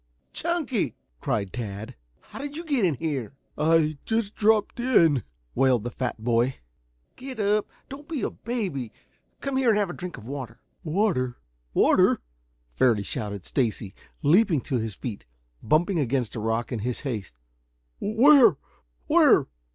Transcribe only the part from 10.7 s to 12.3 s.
"Water? Water?"